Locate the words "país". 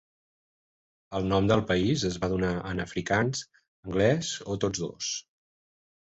1.71-2.05